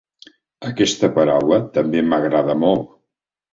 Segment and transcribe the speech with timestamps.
[0.69, 2.91] Aquesta paraula també m'agrada molt.